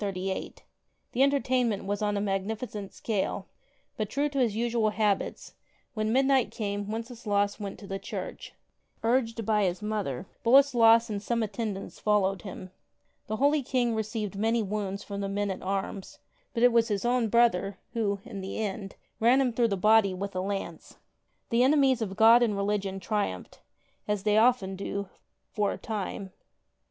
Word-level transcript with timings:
The 0.01 0.33
entertainment 1.17 1.85
was 1.85 2.01
on 2.01 2.17
a 2.17 2.21
magnificent 2.21 2.91
scale, 2.91 3.45
but, 3.97 4.09
true 4.09 4.29
to 4.29 4.39
his 4.39 4.55
usual 4.55 4.89
habits, 4.89 5.53
when 5.93 6.11
midnight 6.11 6.49
came 6.49 6.89
Wenceslaus 6.89 7.59
went 7.59 7.77
to 7.77 7.85
the 7.85 7.99
church. 7.99 8.55
Urged 9.03 9.45
by 9.45 9.65
his 9.65 9.83
mother, 9.83 10.25
Boleslas 10.43 11.11
and 11.11 11.21
some 11.21 11.43
at 11.43 11.53
tendants 11.53 11.99
followed 11.99 12.41
him. 12.41 12.71
The 13.27 13.35
holy 13.35 13.61
King 13.61 13.93
received 13.93 14.35
many 14.35 14.63
wounds 14.63 15.03
from 15.03 15.21
the 15.21 15.29
men 15.29 15.51
at 15.51 15.61
arms, 15.61 16.17
but 16.55 16.63
it 16.63 16.71
was 16.71 16.87
his 16.87 17.05
own 17.05 17.27
brother 17.27 17.77
who, 17.93 18.21
in 18.25 18.41
the 18.41 18.57
end, 18.57 18.95
ran 19.19 19.39
him 19.39 19.53
through 19.53 19.67
the 19.67 19.77
body 19.77 20.15
with 20.15 20.35
a 20.35 20.41
lance. 20.41 20.97
The 21.51 21.61
enemies 21.61 22.01
of 22.01 22.15
God 22.15 22.41
and 22.41 22.57
religion 22.57 22.99
triumphed, 22.99 23.59
as 24.07 24.23
they 24.23 24.39
often 24.39 24.75
do' 24.75 25.09
for 25.51 25.71
a 25.73 25.77
time. 25.77 26.31